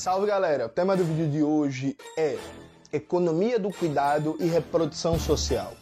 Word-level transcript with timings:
Salve 0.00 0.26
galera! 0.26 0.64
O 0.64 0.68
tema 0.70 0.96
do 0.96 1.04
vídeo 1.04 1.28
de 1.28 1.42
hoje 1.42 1.94
é 2.16 2.38
Economia 2.90 3.58
do 3.58 3.70
cuidado 3.70 4.34
e 4.40 4.46
reprodução 4.46 5.18
social. 5.18 5.74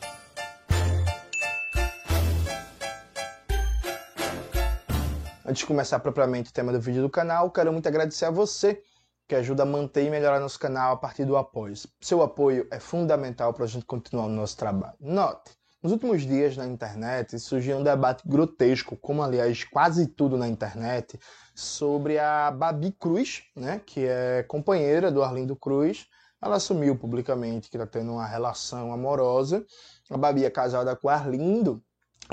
Antes 5.47 5.61
de 5.61 5.67
começar 5.67 6.01
propriamente 6.01 6.51
o 6.51 6.53
tema 6.53 6.73
do 6.73 6.81
vídeo 6.81 7.01
do 7.01 7.09
canal, 7.09 7.49
quero 7.53 7.73
muito 7.73 7.87
agradecer 7.87 8.25
a 8.25 8.31
você 8.33 8.83
que 9.29 9.37
ajuda 9.37 9.63
a 9.63 9.67
manter 9.67 10.05
e 10.05 10.11
melhorar 10.11 10.41
nosso 10.41 10.59
canal 10.59 10.95
a 10.95 10.97
partir 10.97 11.25
do 11.25 11.37
apoio. 11.37 11.75
Seu 12.01 12.21
apoio 12.21 12.67
é 12.73 12.81
fundamental 12.81 13.55
para 13.55 13.67
a 13.67 13.69
gente 13.69 13.85
continuar 13.85 14.27
o 14.27 14.29
nosso 14.29 14.57
trabalho. 14.57 14.97
Note, 14.99 15.57
nos 15.83 15.93
últimos 15.93 16.23
dias 16.23 16.57
na 16.57 16.67
internet 16.67 17.39
surgiu 17.39 17.79
um 17.79 17.85
debate 17.85 18.27
grotesco, 18.27 18.97
como 18.97 19.23
aliás 19.23 19.63
quase 19.63 20.09
tudo 20.09 20.37
na 20.37 20.49
internet, 20.49 21.19
sobre 21.55 22.19
a 22.19 22.51
Babi 22.51 22.93
Cruz, 22.93 23.45
né, 23.55 23.81
que 23.87 24.05
é 24.05 24.43
companheira 24.43 25.11
do 25.11 25.23
Arlindo 25.23 25.55
Cruz. 25.55 26.07
Ela 26.43 26.57
assumiu 26.57 26.97
publicamente 26.97 27.71
que 27.71 27.77
está 27.77 27.87
tendo 27.87 28.13
uma 28.13 28.27
relação 28.27 28.93
amorosa. 28.93 29.65
A 30.11 30.17
Babi 30.17 30.45
é 30.45 30.51
casada 30.51 30.97
com 30.97 31.07
o 31.07 31.11
Arlindo, 31.11 31.83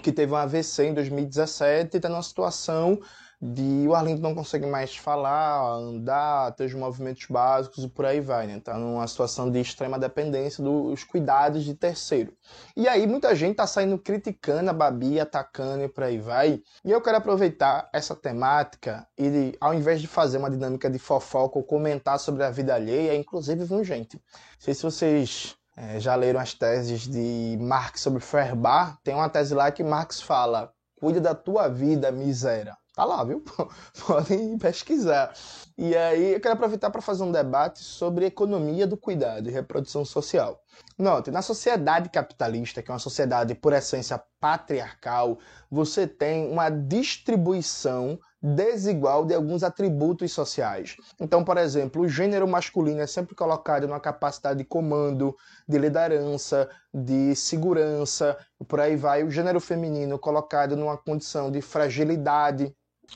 que 0.02 0.12
teve 0.12 0.34
um 0.34 0.36
AVC 0.36 0.88
em 0.88 0.94
2017 0.94 1.96
e 1.96 1.98
está 1.98 2.10
numa 2.10 2.24
situação 2.24 3.00
de 3.42 3.86
o 3.88 3.94
Arlindo 3.94 4.22
não 4.22 4.34
consegue 4.34 4.66
mais 4.66 4.96
falar, 4.96 5.62
andar, 5.74 6.54
ter 6.54 6.66
os 6.66 6.74
movimentos 6.74 7.26
básicos 7.30 7.84
e 7.84 7.90
por 7.90 8.06
aí 8.06 8.20
vai, 8.20 8.48
né? 8.48 8.60
Tá 8.60 8.78
numa 8.78 9.08
situação 9.08 9.52
de 9.52 9.60
extrema 9.60 10.00
dependência 10.00 10.64
dos 10.64 11.04
cuidados 11.04 11.64
de 11.64 11.74
terceiro. 11.74 12.34
E 12.76 12.88
aí 12.88 13.06
muita 13.06 13.36
gente 13.36 13.58
tá 13.58 13.68
saindo 13.68 13.98
criticando 13.98 14.70
a 14.70 14.74
Babi, 14.74 15.20
atacando 15.20 15.84
e 15.84 15.90
por 15.90 16.04
aí 16.04 16.18
vai. 16.18 16.62
E 16.84 16.92
eu 16.92 17.02
quero 17.02 17.18
aproveitar 17.18 17.90
essa 17.94 18.16
temática 18.16 19.08
e 19.18 19.56
ao 19.60 19.74
invés 19.74 20.02
de 20.02 20.08
fazer 20.08 20.38
uma 20.38 20.50
dinâmica 20.50 20.90
de 20.90 21.00
fofoca 21.00 21.58
ou 21.58 21.64
comentar 21.64 22.20
sobre 22.20 22.44
a 22.44 22.50
vida 22.50 22.74
alheia, 22.74 23.16
inclusive, 23.16 23.66
viu, 23.66 23.84
gente? 23.84 24.16
Não 24.16 24.60
sei 24.60 24.74
se 24.74 24.84
vocês 24.84 25.56
é, 25.78 26.00
já 26.00 26.16
leram 26.16 26.40
as 26.40 26.54
teses 26.54 27.02
de 27.02 27.58
Marx 27.60 28.02
sobre 28.02 28.22
Feuerbach. 28.22 28.98
Tem 29.04 29.14
uma 29.14 29.30
tese 29.30 29.54
lá 29.54 29.70
que 29.72 29.84
Marx 29.84 30.22
fala: 30.22 30.72
cuida 31.00 31.20
da 31.20 31.36
tua 31.36 31.68
vida, 31.68 32.12
miséria. 32.12 32.78
Tá 32.96 33.04
lá, 33.04 33.26
viu? 33.26 33.44
Podem 34.08 34.58
pesquisar. 34.58 35.34
E 35.78 35.94
aí 35.94 36.34
eu 36.34 36.40
quero 36.40 36.54
aproveitar 36.54 36.90
para 36.90 37.02
fazer 37.02 37.24
um 37.24 37.32
debate 37.32 37.80
sobre 37.80 38.26
economia 38.26 38.88
do 38.88 38.96
cuidado 38.96 39.50
e 39.50 39.52
reprodução 39.52 40.06
social. 40.06 40.62
Note, 40.98 41.30
na 41.30 41.42
sociedade 41.42 42.10
capitalista, 42.10 42.82
que 42.82 42.90
é 42.90 42.94
uma 42.94 43.00
sociedade 43.00 43.54
por 43.54 43.74
essência 43.74 44.22
patriarcal, 44.40 45.38
você 45.70 46.08
tem 46.08 46.50
uma 46.50 46.70
distribuição 46.70 48.18
desigual 48.42 49.26
de 49.26 49.34
alguns 49.34 49.62
atributos 49.62 50.32
sociais. 50.32 50.96
Então, 51.20 51.44
por 51.44 51.58
exemplo, 51.58 52.04
o 52.04 52.08
gênero 52.08 52.48
masculino 52.48 53.02
é 53.02 53.08
sempre 53.08 53.36
colocado 53.36 53.88
numa 53.88 54.00
capacidade 54.00 54.60
de 54.60 54.64
comando, 54.66 55.36
de 55.68 55.78
liderança, 55.78 56.70
de 56.94 57.36
segurança, 57.36 58.38
por 58.70 58.80
aí 58.80 58.96
vai. 58.96 59.24
O 59.24 59.32
gênero 59.32 59.60
feminino 59.60 60.18
colocado 60.18 60.78
numa 60.78 60.98
condição 60.98 61.52
de 61.52 61.62
fragilidade, 61.62 62.74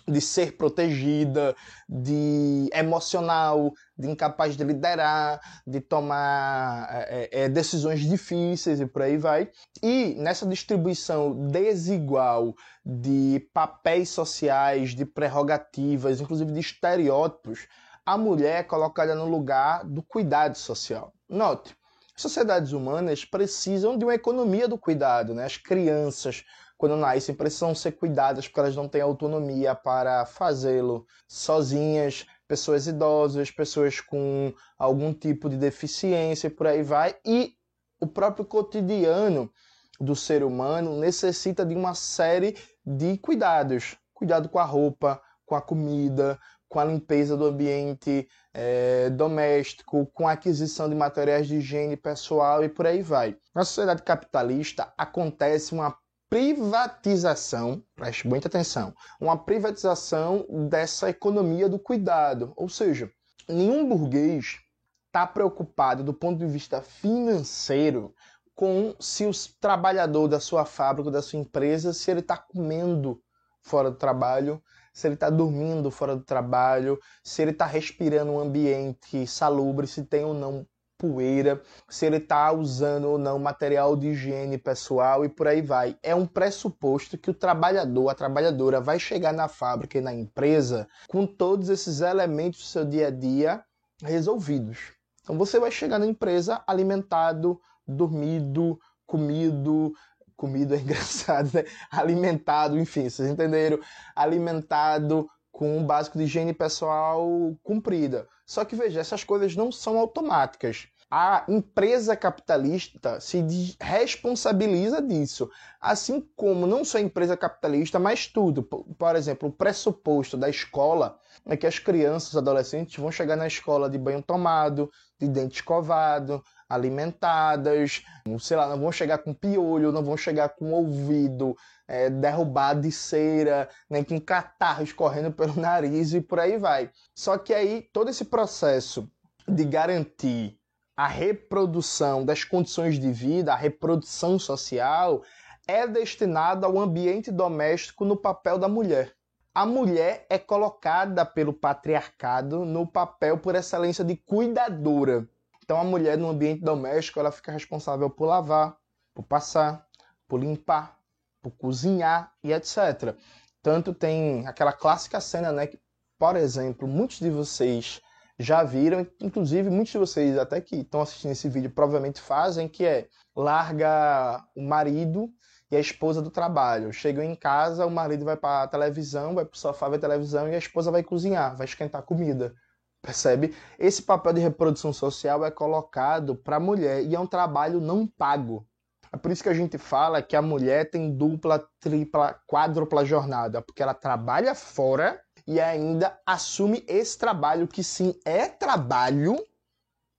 de 0.08 0.22
ser 0.22 0.58
protegida, 0.58 1.56
de 1.88 2.70
emocional, 2.74 3.72
de 3.98 4.10
incapaz 4.10 4.56
de 4.56 4.64
liderar, 4.64 5.40
de 5.66 5.82
tomar 5.82 6.88
é, 6.92 7.30
é, 7.32 7.50
decisões 7.50 8.02
difíceis 8.02 8.80
e 8.80 8.86
por 8.86 9.02
aí 9.02 9.18
vai. 9.18 9.50
E 9.82 10.16
nessa 10.18 10.46
distribuição 10.46 11.48
desigual 11.48 12.56
de 12.86 13.48
papéis 13.54 14.10
sociais, 14.10 14.96
de 14.96 15.06
prerrogativas, 15.06 16.22
inclusive 16.22 16.52
de 16.52 16.60
estereótipos, 16.60 17.68
a 18.06 18.18
mulher 18.18 18.62
é 18.62 18.64
colocada 18.64 19.14
no 19.14 19.26
lugar 19.26 19.86
do 19.86 20.02
cuidado 20.02 20.58
social. 20.58 21.14
Note, 21.30 21.76
sociedades 22.16 22.72
humanas 22.72 23.24
precisam 23.24 23.98
de 23.98 24.04
uma 24.04 24.16
economia 24.16 24.68
do 24.68 24.78
cuidado, 24.78 25.34
né? 25.34 25.46
As 25.46 25.58
crianças, 25.58 26.44
quando 26.80 26.96
nascem, 26.96 27.36
precisam 27.36 27.76
ser 27.76 27.92
cuidadas 27.92 28.48
porque 28.48 28.62
elas 28.62 28.76
não 28.76 28.88
têm 28.88 29.02
autonomia 29.02 29.76
para 29.76 30.26
fazê-lo 30.26 31.06
sozinhas, 31.28 32.26
pessoas 32.48 32.88
idosas, 32.88 33.52
pessoas 33.52 34.00
com 34.00 34.54
algum 34.78 35.14
tipo 35.14 35.50
de 35.50 35.58
deficiência 35.58 36.48
e 36.48 36.50
por 36.50 36.68
aí 36.68 36.82
vai. 36.82 37.18
E 37.26 37.54
o 38.00 38.08
próprio 38.08 38.46
cotidiano 38.46 39.52
do 40.00 40.16
ser 40.16 40.42
humano 40.42 40.98
necessita 40.98 41.66
de 41.66 41.76
uma 41.76 41.94
série 41.94 42.56
de 42.86 43.18
cuidados. 43.18 43.98
Cuidado 44.14 44.48
com 44.48 44.58
a 44.58 44.64
roupa, 44.64 45.22
com 45.46 45.56
a 45.56 45.62
comida, 45.62 46.40
com 46.70 46.80
a 46.80 46.86
limpeza 46.86 47.36
do 47.36 47.48
ambiente 47.48 48.26
é, 48.54 49.10
doméstico, 49.10 50.06
com 50.14 50.30
a 50.30 50.32
aquisição 50.32 50.88
de 50.88 50.96
materiais 50.96 51.46
de 51.46 51.58
higiene 51.58 51.98
pessoal 51.98 52.64
e 52.64 52.70
por 52.70 52.88
aí 52.88 53.02
vai. 53.02 53.36
Na 53.54 53.66
sociedade 53.66 54.02
capitalista 54.02 54.94
acontece 54.98 55.74
uma 55.74 55.94
privatização, 56.30 57.84
preste 57.96 58.28
muita 58.28 58.48
atenção, 58.48 58.94
uma 59.20 59.38
privatização 59.38 60.46
dessa 60.70 61.10
economia 61.10 61.68
do 61.68 61.80
cuidado. 61.80 62.54
Ou 62.56 62.70
seja, 62.70 63.12
nenhum 63.48 63.88
burguês 63.88 64.60
está 65.08 65.26
preocupado 65.26 66.04
do 66.04 66.14
ponto 66.14 66.38
de 66.38 66.46
vista 66.46 66.82
financeiro 66.82 68.14
com 68.54 68.94
se 69.00 69.26
o 69.26 69.32
trabalhador 69.60 70.28
da 70.28 70.40
sua 70.40 70.66
fábrica, 70.66 71.10
da 71.10 71.22
sua 71.22 71.40
empresa, 71.40 71.94
se 71.94 72.12
ele 72.12 72.20
está 72.20 72.38
comendo 72.38 73.22
fora 73.62 73.90
do 73.90 73.98
trabalho, 73.98 74.62
se 74.94 75.08
ele 75.08 75.16
está 75.16 75.30
dormindo 75.30 75.90
fora 75.90 76.16
do 76.16 76.24
trabalho, 76.24 77.00
se 77.24 77.42
ele 77.42 77.52
está 77.52 77.66
respirando 77.66 78.34
um 78.34 78.40
ambiente 78.40 79.26
salubre, 79.26 79.88
se 79.88 80.04
tem 80.04 80.26
ou 80.26 80.34
não 80.34 80.68
poeira, 81.00 81.62
se 81.88 82.06
ele 82.06 82.18
está 82.18 82.52
usando 82.52 83.06
ou 83.06 83.18
não 83.18 83.40
material 83.40 83.96
de 83.96 84.10
higiene 84.10 84.58
pessoal 84.58 85.24
e 85.24 85.30
por 85.30 85.48
aí 85.48 85.62
vai. 85.62 85.98
É 86.04 86.14
um 86.14 86.26
pressuposto 86.26 87.18
que 87.18 87.32
o 87.32 87.34
trabalhador, 87.34 88.10
a 88.10 88.14
trabalhadora, 88.14 88.82
vai 88.82 89.00
chegar 89.00 89.32
na 89.32 89.48
fábrica 89.48 89.98
e 89.98 90.02
na 90.02 90.14
empresa 90.14 90.88
com 91.08 91.26
todos 91.26 91.70
esses 91.70 92.02
elementos 92.02 92.60
do 92.60 92.66
seu 92.66 92.86
dia 92.86 93.08
a 93.08 93.12
dia 93.12 93.64
resolvidos. 94.04 94.92
Então 95.24 95.38
você 95.38 95.58
vai 95.58 95.72
chegar 95.72 96.00
na 96.00 96.06
empresa 96.06 96.62
alimentado, 96.68 97.60
dormido, 97.88 98.78
comido, 99.06 99.94
comido 100.36 100.76
é 100.76 100.78
engraçado, 100.84 101.50
né? 101.54 101.64
Alimentado, 101.90 102.78
enfim, 102.78 103.10
vocês 103.10 103.30
entenderam? 103.30 103.80
Alimentado 104.14 105.30
com 105.60 105.78
um 105.78 105.86
básico 105.86 106.18
de 106.18 106.24
higiene 106.24 106.54
pessoal 106.54 107.54
cumprida. 107.62 108.30
Só 108.46 108.64
que 108.64 108.78
veja, 108.78 109.02
essas 109.02 109.26
coisas 109.26 109.58
não 109.58 109.74
são 109.74 110.00
automáticas. 110.00 110.88
A 111.12 111.44
empresa 111.48 112.16
capitalista 112.16 113.20
se 113.20 113.44
responsabiliza 113.82 115.02
disso. 115.02 115.50
Assim 115.82 116.22
como 116.36 116.68
não 116.68 116.86
só 116.86 117.00
a 117.00 117.02
empresa 117.02 117.36
capitalista, 117.36 117.98
mas 117.98 118.28
tudo. 118.28 118.62
Por 118.62 119.16
exemplo, 119.16 119.50
o 119.50 119.52
pressuposto 119.52 120.38
da 120.38 120.48
escola 120.50 121.18
é 121.46 121.58
que 121.58 121.66
as 121.66 121.80
crianças, 121.80 122.30
os 122.30 122.38
adolescentes 122.38 122.96
vão 122.98 123.12
chegar 123.12 123.36
na 123.36 123.48
escola 123.48 123.90
de 123.90 123.98
banho 123.98 124.22
tomado, 124.22 124.92
de 125.18 125.28
dente 125.28 125.56
escovado, 125.56 126.44
alimentadas, 126.70 128.04
sei 128.40 128.56
lá, 128.56 128.70
não 128.70 128.80
vão 128.80 128.92
chegar 128.92 129.18
com 129.18 129.34
piolho, 129.34 129.92
não 129.92 130.04
vão 130.04 130.16
chegar 130.16 130.50
com 130.50 130.72
ouvido 130.72 131.58
é, 131.88 132.08
derrubado 132.12 132.82
de 132.82 132.92
cera, 132.92 133.68
nem 133.90 134.04
com 134.04 134.22
catarro 134.22 134.84
escorrendo 134.84 135.32
pelo 135.32 135.56
nariz 135.60 136.14
e 136.14 136.22
por 136.22 136.40
aí 136.40 136.58
vai. 136.58 136.92
Só 137.16 137.36
que 137.40 137.52
aí 137.52 137.90
todo 137.92 138.12
esse 138.12 138.26
processo 138.26 139.10
de 139.48 139.66
garantir 139.66 140.59
a 141.00 141.08
reprodução 141.08 142.26
das 142.26 142.44
condições 142.44 143.00
de 143.00 143.10
vida, 143.10 143.54
a 143.54 143.56
reprodução 143.56 144.38
social, 144.38 145.24
é 145.66 145.88
destinado 145.88 146.66
ao 146.66 146.78
ambiente 146.78 147.32
doméstico 147.32 148.04
no 148.04 148.18
papel 148.18 148.58
da 148.58 148.68
mulher. 148.68 149.16
A 149.56 149.66
mulher 149.66 150.26
é 150.30 150.38
colocada 150.38 151.26
pelo 151.26 151.54
patriarcado 151.54 152.66
no 152.66 152.86
papel 152.86 153.38
por 153.38 153.56
excelência 153.56 154.04
de 154.04 154.18
cuidadora. 154.18 155.26
Então 155.64 155.80
a 155.80 155.86
mulher 155.86 156.18
no 156.18 156.28
ambiente 156.28 156.66
doméstico 156.66 157.18
ela 157.18 157.32
fica 157.32 157.54
responsável 157.54 158.10
por 158.10 158.26
lavar, 158.26 158.76
por 159.14 159.24
passar, 159.24 159.88
por 160.28 160.42
limpar, 160.42 161.00
por 161.42 161.52
cozinhar 161.52 162.34
e 162.44 162.52
etc. 162.52 163.16
Tanto 163.64 163.94
tem 163.94 164.46
aquela 164.46 164.74
clássica 164.74 165.22
cena, 165.22 165.54
né, 165.54 165.66
que, 165.66 165.80
por 166.18 166.36
exemplo, 166.36 166.86
muitos 166.86 167.20
de 167.20 167.30
vocês 167.30 168.02
já 168.40 168.64
viram, 168.64 169.06
inclusive 169.20 169.70
muitos 169.70 169.92
de 169.92 169.98
vocês 169.98 170.38
até 170.38 170.62
que 170.62 170.78
estão 170.78 171.02
assistindo 171.02 171.32
esse 171.32 171.50
vídeo 171.50 171.70
provavelmente 171.70 172.22
fazem, 172.22 172.70
que 172.70 172.86
é 172.86 173.08
larga 173.36 174.42
o 174.56 174.62
marido 174.62 175.30
e 175.70 175.76
a 175.76 175.80
esposa 175.80 176.22
do 176.22 176.32
trabalho. 176.32 176.94
Chegam 176.94 177.22
em 177.22 177.36
casa, 177.36 177.86
o 177.86 177.92
marido 177.92 178.24
vai 178.24 178.38
para 178.38 178.64
a 178.64 178.68
televisão, 178.68 179.36
vai 179.36 179.44
para 179.44 179.56
o 179.56 179.58
sofá 179.58 179.90
ver 179.90 180.00
televisão 180.00 180.48
e 180.48 180.56
a 180.56 180.58
esposa 180.58 180.90
vai 180.90 181.04
cozinhar, 181.04 181.56
vai 181.58 181.66
esquentar 181.66 182.02
comida. 182.04 182.56
Percebe? 183.02 183.54
Esse 183.78 184.02
papel 184.02 184.34
de 184.34 184.42
reprodução 184.42 184.94
social 184.94 185.46
é 185.46 185.52
colocado 185.52 186.36
para 186.36 186.56
a 186.56 186.60
mulher 186.62 187.04
e 187.04 187.16
é 187.16 187.20
um 187.20 187.28
trabalho 187.28 187.82
não 187.82 188.08
pago. 188.08 188.66
É 189.12 189.18
por 189.18 189.32
isso 189.32 189.44
que 189.44 189.50
a 189.50 189.54
gente 189.54 189.78
fala 189.78 190.22
que 190.22 190.36
a 190.36 190.42
mulher 190.42 190.90
tem 190.90 191.12
dupla, 191.12 191.68
tripla, 191.80 192.40
quádrupla 192.48 193.04
jornada, 193.04 193.62
porque 193.62 193.82
ela 193.82 193.94
trabalha 193.94 194.54
fora 194.54 195.20
e 195.48 195.60
ainda 195.60 196.20
assume 196.26 196.84
esse 196.88 197.18
trabalho 197.18 197.68
que 197.68 197.84
sim 197.84 198.14
é 198.26 198.48
trabalho, 198.48 199.36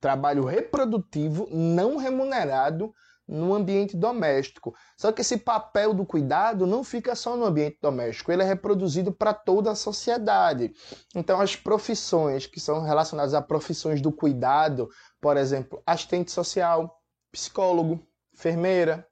trabalho 0.00 0.44
reprodutivo 0.44 1.48
não 1.50 1.96
remunerado 1.96 2.92
no 3.30 3.54
ambiente 3.54 3.96
doméstico. 3.96 4.74
Só 4.96 5.12
que 5.12 5.20
esse 5.20 5.36
papel 5.36 5.94
do 5.94 6.04
cuidado 6.04 6.66
não 6.66 6.82
fica 6.82 7.14
só 7.14 7.36
no 7.36 7.44
ambiente 7.44 7.78
doméstico, 7.80 8.32
ele 8.32 8.42
é 8.42 8.46
reproduzido 8.46 9.12
para 9.12 9.32
toda 9.32 9.70
a 9.70 9.76
sociedade. 9.76 10.74
Então, 11.14 11.40
as 11.40 11.54
profissões 11.54 12.46
que 12.46 12.58
são 12.58 12.82
relacionadas 12.82 13.32
a 13.32 13.40
profissões 13.40 14.00
do 14.00 14.10
cuidado, 14.10 14.90
por 15.20 15.36
exemplo, 15.36 15.80
assistente 15.86 16.32
social, 16.32 17.00
psicólogo, 17.30 18.04
enfermeira, 18.34 19.06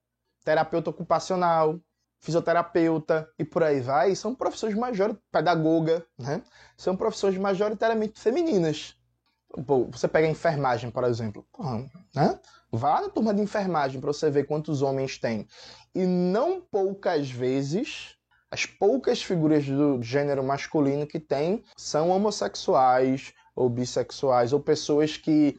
terapeuta 0.44 0.90
ocupacional, 0.90 1.78
fisioterapeuta 2.20 3.29
e 3.38 3.44
por 3.44 3.62
aí 3.62 3.81
vai, 3.81 4.15
são 4.15 4.35
profissões 4.35 4.75
majoritariamente, 4.75 5.23
pedagoga, 5.31 6.06
né? 6.19 6.43
São 6.76 6.97
profissões 6.97 7.37
majoritariamente 7.37 8.20
femininas. 8.20 8.94
Pô, 9.67 9.87
você 9.87 10.06
pega 10.06 10.26
a 10.26 10.31
enfermagem, 10.31 10.91
por 10.91 11.05
exemplo, 11.05 11.47
né? 12.15 12.38
Vá 12.70 13.00
na 13.00 13.09
turma 13.09 13.32
de 13.32 13.41
enfermagem 13.41 14.00
para 14.00 14.12
você 14.12 14.31
ver 14.31 14.44
quantos 14.44 14.82
homens 14.82 15.17
tem. 15.19 15.47
E 15.94 16.05
não 16.05 16.61
poucas 16.61 17.31
vezes, 17.31 18.15
as 18.50 18.67
poucas 18.67 19.23
figuras 19.23 19.64
do 19.64 20.03
gênero 20.03 20.44
masculino 20.44 21.06
que 21.06 21.19
tem 21.19 21.64
são 21.76 22.11
homossexuais 22.11 23.32
ou 23.55 23.69
bissexuais 23.71 24.53
ou 24.53 24.61
pessoas 24.61 25.17
que 25.17 25.59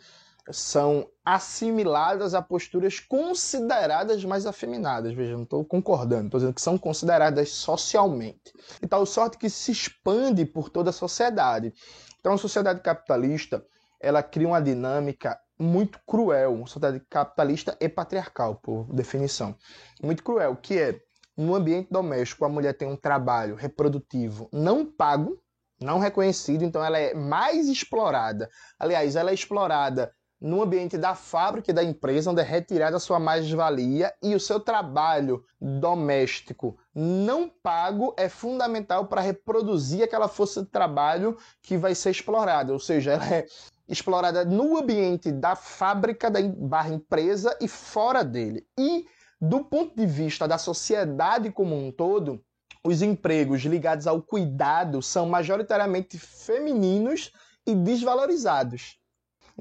são 0.51 1.07
assimiladas 1.23 2.33
a 2.33 2.41
posturas 2.41 2.99
consideradas 2.99 4.23
mais 4.25 4.45
afeminadas. 4.45 5.13
Veja, 5.13 5.33
não 5.33 5.43
estou 5.43 5.63
concordando, 5.63 6.25
estou 6.25 6.39
dizendo 6.39 6.53
que 6.53 6.61
são 6.61 6.77
consideradas 6.77 7.49
socialmente. 7.49 8.53
E 8.81 8.87
tal 8.87 9.05
sorte 9.05 9.37
que 9.37 9.49
se 9.49 9.71
expande 9.71 10.45
por 10.45 10.69
toda 10.69 10.89
a 10.89 10.93
sociedade. 10.93 11.73
Então, 12.19 12.33
a 12.33 12.37
sociedade 12.37 12.81
capitalista 12.81 13.63
ela 13.99 14.23
cria 14.23 14.47
uma 14.47 14.61
dinâmica 14.61 15.39
muito 15.59 15.99
cruel, 16.07 16.53
uma 16.53 16.67
sociedade 16.67 17.03
capitalista 17.09 17.75
e 17.81 17.89
patriarcal, 17.89 18.55
por 18.55 18.85
definição. 18.93 19.55
Muito 20.01 20.23
cruel, 20.23 20.55
que 20.55 20.79
é, 20.79 21.01
no 21.35 21.53
ambiente 21.53 21.89
doméstico, 21.91 22.45
a 22.45 22.49
mulher 22.49 22.73
tem 22.73 22.87
um 22.87 22.95
trabalho 22.95 23.55
reprodutivo 23.55 24.49
não 24.53 24.85
pago, 24.85 25.41
não 25.81 25.99
reconhecido, 25.99 26.63
então 26.63 26.83
ela 26.83 26.97
é 26.97 27.13
mais 27.13 27.67
explorada. 27.67 28.49
Aliás, 28.77 29.15
ela 29.15 29.31
é 29.31 29.33
explorada 29.33 30.13
no 30.41 30.61
ambiente 30.61 30.97
da 30.97 31.15
fábrica 31.15 31.71
e 31.71 31.73
da 31.73 31.83
empresa, 31.83 32.31
onde 32.31 32.41
é 32.41 32.43
retirada 32.43 32.97
a 32.97 32.99
sua 32.99 33.19
mais-valia 33.19 34.13
e 34.21 34.33
o 34.33 34.39
seu 34.39 34.59
trabalho 34.59 35.43
doméstico 35.59 36.77
não 36.95 37.49
pago 37.49 38.13
é 38.17 38.29
fundamental 38.29 39.07
para 39.07 39.21
reproduzir 39.21 40.03
aquela 40.03 40.27
força 40.27 40.61
de 40.61 40.69
trabalho 40.69 41.37
que 41.61 41.77
vai 41.77 41.93
ser 41.93 42.11
explorada. 42.11 42.73
Ou 42.73 42.79
seja, 42.79 43.13
ela 43.13 43.25
é 43.25 43.45
explorada 43.87 44.45
no 44.45 44.77
ambiente 44.77 45.31
da 45.31 45.55
fábrica, 45.55 46.29
da 46.29 46.41
barra 46.41 46.89
empresa 46.89 47.57
e 47.59 47.67
fora 47.67 48.23
dele. 48.23 48.65
E, 48.77 49.05
do 49.41 49.63
ponto 49.63 49.95
de 49.95 50.05
vista 50.05 50.47
da 50.47 50.57
sociedade 50.57 51.51
como 51.51 51.75
um 51.75 51.91
todo, 51.91 52.41
os 52.83 53.01
empregos 53.01 53.61
ligados 53.61 54.07
ao 54.07 54.21
cuidado 54.21 55.01
são 55.01 55.27
majoritariamente 55.27 56.17
femininos 56.17 57.31
e 57.65 57.75
desvalorizados. 57.75 58.99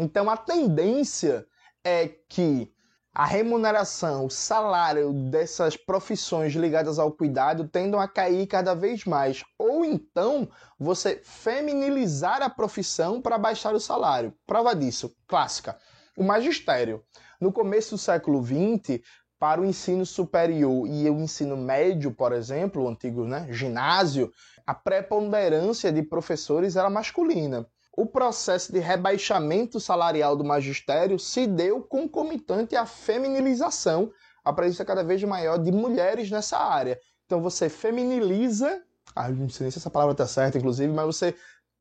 Então, 0.00 0.30
a 0.30 0.36
tendência 0.36 1.44
é 1.84 2.06
que 2.06 2.72
a 3.12 3.24
remuneração, 3.24 4.26
o 4.26 4.30
salário 4.30 5.12
dessas 5.12 5.76
profissões 5.76 6.52
ligadas 6.52 7.00
ao 7.00 7.10
cuidado 7.10 7.66
tendam 7.66 7.98
a 7.98 8.06
cair 8.06 8.46
cada 8.46 8.74
vez 8.74 9.04
mais. 9.04 9.42
Ou 9.58 9.84
então 9.84 10.48
você 10.78 11.20
feminilizar 11.24 12.42
a 12.42 12.48
profissão 12.48 13.20
para 13.20 13.36
baixar 13.36 13.74
o 13.74 13.80
salário. 13.80 14.32
Prova 14.46 14.72
disso, 14.72 15.12
clássica. 15.26 15.76
O 16.16 16.22
magistério. 16.22 17.02
No 17.40 17.50
começo 17.50 17.96
do 17.96 17.98
século 17.98 18.40
XX, 18.40 19.00
para 19.36 19.60
o 19.60 19.64
ensino 19.64 20.06
superior 20.06 20.86
e 20.86 21.10
o 21.10 21.18
ensino 21.18 21.56
médio, 21.56 22.12
por 22.12 22.32
exemplo, 22.32 22.84
o 22.84 22.88
antigo 22.88 23.24
né, 23.24 23.48
ginásio, 23.50 24.32
a 24.64 24.74
preponderância 24.74 25.90
de 25.90 26.04
professores 26.04 26.76
era 26.76 26.88
masculina 26.88 27.66
o 27.98 28.06
processo 28.06 28.72
de 28.72 28.78
rebaixamento 28.78 29.80
salarial 29.80 30.36
do 30.36 30.44
magistério 30.44 31.18
se 31.18 31.48
deu 31.48 31.82
concomitante 31.82 32.76
à 32.76 32.86
feminilização, 32.86 34.12
a 34.44 34.52
presença 34.52 34.84
cada 34.84 35.02
vez 35.02 35.20
maior 35.24 35.58
de 35.58 35.72
mulheres 35.72 36.30
nessa 36.30 36.56
área. 36.58 36.96
Então 37.26 37.42
você 37.42 37.68
feminiliza, 37.68 38.84
ah, 39.16 39.28
não 39.28 39.48
sei 39.48 39.68
se 39.72 39.78
essa 39.78 39.90
palavra 39.90 40.12
está 40.12 40.28
certa, 40.28 40.56
inclusive, 40.56 40.92
mas 40.92 41.06
você 41.06 41.34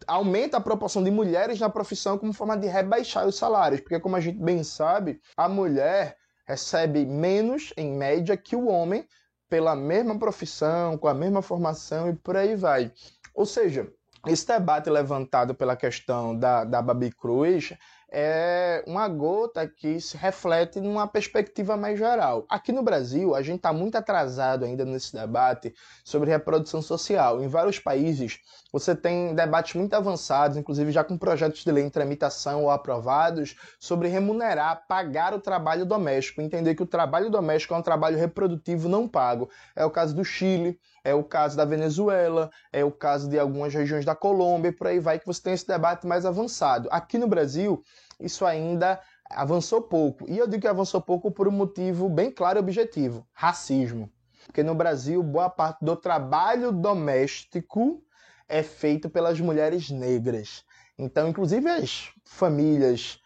aumenta 0.08 0.58
a 0.58 0.62
proporção 0.62 1.04
de 1.04 1.12
mulheres 1.12 1.60
na 1.60 1.70
profissão 1.70 2.18
como 2.18 2.34
forma 2.34 2.58
de 2.58 2.66
rebaixar 2.66 3.28
os 3.28 3.36
salários, 3.36 3.82
porque 3.82 4.00
como 4.00 4.16
a 4.16 4.20
gente 4.20 4.40
bem 4.40 4.64
sabe, 4.64 5.22
a 5.38 5.48
mulher 5.48 6.18
recebe 6.48 7.06
menos 7.06 7.72
em 7.78 7.92
média 7.92 8.36
que 8.36 8.56
o 8.56 8.66
homem 8.70 9.08
pela 9.48 9.76
mesma 9.76 10.18
profissão, 10.18 10.98
com 10.98 11.08
a 11.08 11.14
mesma 11.14 11.44
formação 11.44 12.10
e 12.10 12.16
por 12.16 12.36
aí 12.36 12.56
vai. 12.56 12.92
Ou 13.36 13.46
seja, 13.46 13.88
esse 14.26 14.48
debate 14.48 14.90
levantado 14.90 15.54
pela 15.54 15.76
questão 15.76 16.36
da, 16.36 16.64
da 16.64 16.82
Babi 16.82 17.12
Cruz 17.12 17.74
é 18.10 18.84
uma 18.88 19.08
gota 19.08 19.68
que 19.68 20.00
se 20.00 20.16
reflete 20.16 20.80
numa 20.80 21.08
perspectiva 21.08 21.76
mais 21.76 22.00
geral. 22.00 22.46
Aqui 22.50 22.72
no 22.72 22.82
Brasil, 22.82 23.36
a 23.36 23.42
gente 23.42 23.58
está 23.58 23.74
muito 23.74 23.96
atrasado 23.96 24.64
ainda 24.64 24.86
nesse 24.86 25.14
debate 25.14 25.74
sobre 26.06 26.30
reprodução 26.30 26.82
social. 26.82 27.44
Em 27.44 27.48
vários 27.48 27.80
países, 27.80 28.40
você 28.72 28.96
tem 28.96 29.36
debates 29.36 29.76
muito 29.76 29.94
avançados, 29.94 30.56
inclusive 30.56 30.92
já 30.92 31.04
com 31.04 31.18
projetos 31.18 31.64
de 31.64 31.72
lei 31.72 31.84
em 31.84 31.90
tramitação 31.90 32.64
ou 32.64 32.72
aprovados, 32.72 33.56
sobre 33.78 34.08
remunerar, 34.08 34.86
pagar 34.88 35.34
o 35.34 35.40
trabalho 35.42 35.86
doméstico, 35.86 36.42
entender 36.42 36.76
que 36.76 36.84
o 36.84 36.88
trabalho 36.88 37.30
doméstico 37.30 37.74
é 37.74 37.78
um 37.78 37.82
trabalho 37.82 38.18
reprodutivo 38.18 38.88
não 38.88 39.06
pago. 39.06 39.50
É 39.76 39.84
o 39.84 39.92
caso 39.92 40.16
do 40.16 40.24
Chile, 40.24 40.80
é 41.08 41.16
o 41.16 41.24
caso 41.24 41.56
da 41.56 41.64
Venezuela, 41.64 42.52
é 42.70 42.84
o 42.84 42.92
caso 42.92 43.30
de 43.30 43.40
algumas 43.40 43.74
regiões 43.74 44.04
da 44.04 44.14
Colômbia, 44.14 44.70
e 44.70 44.74
por 44.74 44.88
aí 44.88 45.00
vai 45.00 45.18
que 45.18 45.26
você 45.26 45.42
tem 45.42 45.54
esse 45.54 45.66
debate 45.66 46.06
mais 46.06 46.26
avançado. 46.26 46.90
Aqui 46.92 47.18
no 47.18 47.30
Brasil, 47.30 47.82
isso 48.20 48.46
ainda 48.46 49.00
avançou 49.30 49.82
pouco. 49.82 50.30
E 50.30 50.38
eu 50.38 50.46
digo 50.46 50.64
que 50.64 50.68
avançou 50.68 51.00
pouco 51.00 51.32
por 51.32 51.48
um 51.48 51.52
motivo 51.52 52.10
bem 52.10 52.30
claro 52.30 52.60
e 52.60 52.62
objetivo: 52.62 53.26
racismo. 53.32 54.12
Porque 54.48 54.62
no 54.64 54.76
Brasil, 54.76 55.24
boa 55.24 55.50
parte 55.50 55.80
do 55.82 55.96
trabalho 55.96 56.74
doméstico 56.74 58.04
é 58.50 58.62
feito 58.62 59.10
pelas 59.10 59.40
mulheres 59.40 59.90
negras. 59.90 60.66
Então, 61.00 61.30
inclusive 61.30 61.70
as 61.70 62.10
famílias, 62.26 63.22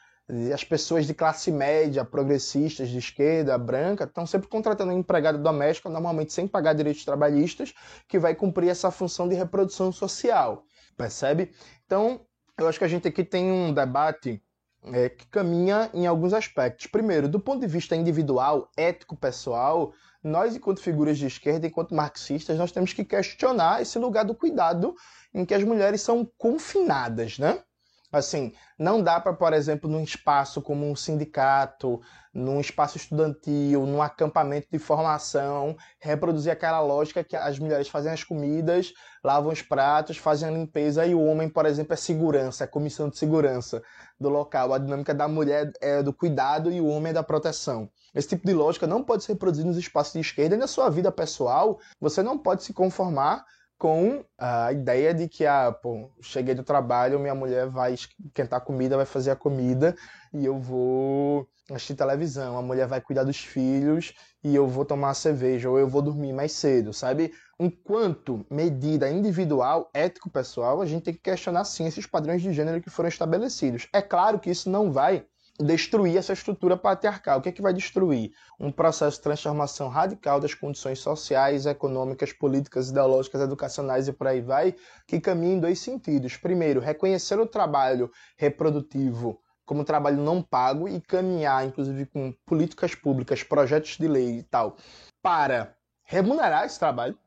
as 0.54 0.64
pessoas 0.64 1.06
de 1.06 1.14
classe 1.14 1.52
média, 1.52 2.06
progressistas, 2.06 2.90
de 2.90 2.98
esquerda, 2.98 3.58
branca, 3.58 4.06
estão 4.06 4.26
sempre 4.26 4.48
contratando 4.48 4.94
um 4.94 5.00
empregada 5.00 5.38
doméstica, 5.38 5.90
normalmente 5.90 6.32
sem 6.32 6.48
pagar 6.48 6.74
direitos 6.74 7.04
trabalhistas, 7.04 7.74
que 8.08 8.18
vai 8.18 8.34
cumprir 8.34 8.70
essa 8.70 8.90
função 8.92 9.28
de 9.28 9.36
reprodução 9.36 9.92
social. 9.92 10.64
Percebe? 10.96 11.52
Então, 11.86 12.22
eu 12.58 12.68
acho 12.68 12.80
que 12.80 12.86
a 12.86 12.88
gente 12.88 13.08
aqui 13.08 13.24
tem 13.24 13.52
um 13.52 13.74
debate 13.74 14.42
é, 14.86 15.10
que 15.10 15.28
caminha 15.28 15.90
em 15.94 16.08
alguns 16.08 16.34
aspectos. 16.34 16.88
Primeiro, 16.88 17.28
do 17.28 17.40
ponto 17.40 17.62
de 17.62 17.68
vista 17.68 17.96
individual, 17.96 18.70
ético, 18.78 19.16
pessoal, 19.16 19.94
nós, 20.24 20.56
enquanto 20.56 20.82
figuras 20.82 21.18
de 21.18 21.26
esquerda, 21.26 21.68
enquanto 21.68 21.96
marxistas, 21.96 22.58
nós 22.58 22.72
temos 22.72 22.94
que 22.94 23.04
questionar 23.04 23.82
esse 23.82 23.98
lugar 24.00 24.24
do 24.24 24.36
cuidado 24.36 24.96
em 25.34 25.46
que 25.46 25.54
as 25.54 25.64
mulheres 25.64 26.02
são 26.02 26.30
confinadas, 26.38 27.38
né? 27.40 27.64
Assim, 28.12 28.52
não 28.78 29.02
dá 29.02 29.20
para, 29.22 29.34
por 29.34 29.54
exemplo, 29.54 29.90
num 29.90 30.04
espaço 30.04 30.62
como 30.62 30.86
um 30.86 30.96
sindicato, 30.96 32.02
num 32.34 32.60
espaço 32.60 32.98
estudantil, 32.98 33.86
num 33.86 34.02
acampamento 34.02 34.68
de 34.70 34.78
formação, 34.78 35.78
reproduzir 35.98 36.52
aquela 36.52 36.82
lógica 36.82 37.24
que 37.24 37.36
as 37.36 37.58
mulheres 37.58 37.88
fazem 37.88 38.12
as 38.12 38.24
comidas, 38.24 38.94
lavam 39.24 39.52
os 39.52 39.62
pratos, 39.62 40.18
fazem 40.18 40.50
a 40.50 40.52
limpeza 40.52 41.06
e 41.06 41.16
o 41.16 41.24
homem, 41.24 41.48
por 41.48 41.66
exemplo, 41.66 41.94
é 41.94 41.98
segurança, 41.98 42.66
é 42.66 42.68
comissão 42.68 43.08
de 43.08 43.18
segurança 43.18 43.82
do 44.20 44.28
local. 44.28 44.74
A 44.74 44.78
dinâmica 44.78 45.14
da 45.14 45.28
mulher 45.28 45.72
é 45.80 46.04
do 46.04 46.12
cuidado 46.14 46.70
e 46.70 46.82
o 46.82 46.88
homem 46.88 47.12
é 47.12 47.14
da 47.14 47.24
proteção. 47.24 47.90
Esse 48.14 48.30
tipo 48.30 48.46
de 48.46 48.54
lógica 48.54 48.86
não 48.86 49.04
pode 49.04 49.24
ser 49.24 49.34
reproduzido 49.34 49.70
nos 49.70 49.78
espaços 49.78 50.14
de 50.14 50.20
esquerda 50.20 50.56
e 50.56 50.60
na 50.60 50.68
sua 50.68 50.90
vida 50.90 51.12
pessoal. 51.12 51.80
Você 52.00 52.22
não 52.22 52.38
pode 52.38 52.64
se 52.64 52.74
conformar 52.74 53.46
com 53.82 54.24
a 54.38 54.72
ideia 54.72 55.12
de 55.12 55.28
que, 55.28 55.44
ah, 55.44 55.72
pô, 55.72 56.12
cheguei 56.22 56.54
do 56.54 56.62
trabalho, 56.62 57.20
minha 57.20 57.34
mulher 57.34 57.68
vai 57.68 57.96
esquentar 57.96 58.62
comida, 58.62 58.96
vai 58.96 59.08
fazer 59.08 59.32
a 59.32 59.36
comida 59.36 59.96
e 60.32 60.46
eu 60.46 60.60
vou 60.60 61.50
assistir 61.68 61.96
televisão, 61.96 62.56
a 62.60 62.62
mulher 62.62 62.86
vai 62.86 63.02
cuidar 63.02 63.24
dos 63.24 63.38
filhos 63.38 64.14
e 64.44 64.54
eu 64.56 64.68
vou 64.68 64.86
tomar 64.86 65.16
cerveja 65.16 65.68
ou 65.68 65.80
eu 65.80 65.88
vou 65.88 66.04
dormir 66.04 66.32
mais 66.32 66.52
cedo, 66.52 66.94
sabe? 66.94 67.34
Enquanto 67.60 68.46
medida 68.52 69.10
individual, 69.10 69.90
ético-pessoal, 69.96 70.80
a 70.80 70.86
gente 70.86 71.02
tem 71.02 71.14
que 71.16 71.22
questionar 71.22 71.64
sim 71.64 71.88
esses 71.88 72.06
padrões 72.06 72.44
de 72.44 72.54
gênero 72.54 72.84
que 72.84 72.90
foram 72.92 73.10
estabelecidos. 73.10 73.88
É 73.92 74.02
claro 74.04 74.38
que 74.38 74.52
isso 74.52 74.70
não 74.70 74.92
vai 74.92 75.26
destruir 75.60 76.18
essa 76.18 76.34
estrutura 76.34 76.76
patriarcal. 76.78 77.40
O 77.40 77.42
que 77.42 77.50
é 77.50 77.52
que 77.52 77.62
vai 77.62 77.74
destruir? 77.74 78.32
Um 78.60 78.72
processo 78.72 79.18
de 79.18 79.24
transformação 79.24 79.90
radical 79.90 80.40
das 80.40 80.54
condições 80.54 81.00
sociais, 81.00 81.66
econômicas, 81.66 82.34
políticas, 82.34 82.90
ideológicas, 82.90 83.42
educacionais 83.42 84.08
e 84.08 84.14
por 84.14 84.28
aí 84.28 84.42
vai, 84.42 84.76
que 85.08 85.20
caminha 85.20 85.56
em 85.56 85.60
dois 85.60 85.80
sentidos. 85.80 86.38
Primeiro, 86.38 86.80
reconhecer 86.80 87.40
o 87.40 87.46
trabalho 87.46 88.12
reprodutivo 88.38 89.40
como 89.66 89.86
trabalho 89.86 90.18
não 90.18 90.42
pago 90.42 90.90
e 90.90 91.00
caminhar, 91.00 91.66
inclusive, 91.66 92.06
com 92.06 92.34
políticas 92.46 92.94
públicas, 92.94 93.42
projetos 93.42 93.98
de 93.98 94.06
lei 94.08 94.40
e 94.40 94.44
tal, 94.44 94.76
para 95.22 95.78
remunerar 96.04 96.66
esse 96.66 96.78
trabalho 96.78 97.18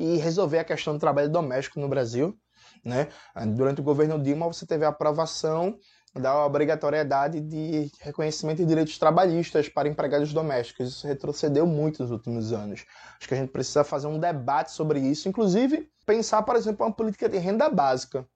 e 0.00 0.16
resolver 0.16 0.58
a 0.58 0.64
questão 0.64 0.94
do 0.94 0.98
trabalho 0.98 1.28
doméstico 1.28 1.78
no 1.78 1.88
Brasil. 1.88 2.36
Né? 2.84 3.08
Durante 3.54 3.80
o 3.80 3.84
governo 3.84 4.20
Dilma, 4.20 4.46
você 4.46 4.66
teve 4.66 4.84
a 4.84 4.88
aprovação 4.88 5.78
da 6.14 6.44
obrigatoriedade 6.44 7.40
de 7.40 7.90
reconhecimento 8.00 8.58
de 8.58 8.66
direitos 8.66 8.98
trabalhistas 8.98 9.68
para 9.68 9.88
empregados 9.88 10.32
domésticos. 10.32 10.88
Isso 10.88 11.06
retrocedeu 11.06 11.66
muito 11.66 12.02
nos 12.02 12.12
últimos 12.12 12.52
anos. 12.52 12.86
Acho 13.18 13.28
que 13.28 13.34
a 13.34 13.36
gente 13.36 13.50
precisa 13.50 13.82
fazer 13.82 14.06
um 14.06 14.18
debate 14.18 14.70
sobre 14.70 15.00
isso, 15.00 15.28
inclusive 15.28 15.90
pensar, 16.06 16.42
por 16.42 16.54
exemplo, 16.54 16.86
uma 16.86 16.92
política 16.92 17.28
de 17.28 17.38
renda 17.38 17.68
básica 17.68 18.26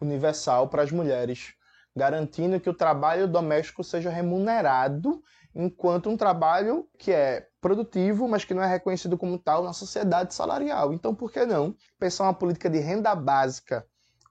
universal 0.00 0.68
para 0.68 0.82
as 0.82 0.90
mulheres, 0.90 1.54
garantindo 1.94 2.60
que 2.60 2.70
o 2.70 2.74
trabalho 2.74 3.28
doméstico 3.28 3.84
seja 3.84 4.08
remunerado 4.08 5.22
enquanto 5.54 6.10
um 6.10 6.16
trabalho 6.16 6.86
que 6.98 7.10
é 7.12 7.48
produtivo, 7.60 8.28
mas 8.28 8.44
que 8.44 8.54
não 8.54 8.62
é 8.62 8.66
reconhecido 8.66 9.16
como 9.16 9.38
tal 9.38 9.62
na 9.62 9.72
sociedade 9.72 10.34
salarial. 10.34 10.92
Então, 10.92 11.14
por 11.14 11.32
que 11.32 11.44
não 11.44 11.74
pensar 11.98 12.24
uma 12.24 12.34
política 12.34 12.70
de 12.70 12.78
renda 12.78 13.14
básica 13.14 13.86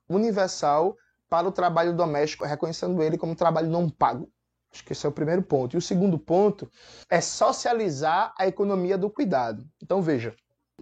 universal 0.08 0.96
para 1.28 1.48
o 1.48 1.52
trabalho 1.52 1.94
doméstico, 1.94 2.44
reconhecendo 2.44 3.02
ele 3.02 3.18
como 3.18 3.34
trabalho 3.34 3.68
não 3.68 3.88
pago. 3.88 4.30
Acho 4.72 4.84
que 4.84 4.92
esse 4.92 5.06
é 5.06 5.08
o 5.08 5.12
primeiro 5.12 5.42
ponto. 5.42 5.74
E 5.74 5.78
o 5.78 5.82
segundo 5.82 6.18
ponto 6.18 6.70
é 7.10 7.20
socializar 7.20 8.34
a 8.38 8.46
economia 8.46 8.98
do 8.98 9.10
cuidado. 9.10 9.64
Então, 9.82 10.02
veja, 10.02 10.34